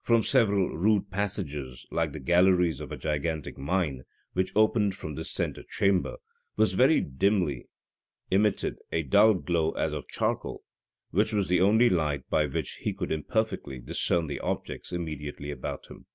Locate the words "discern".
13.80-14.28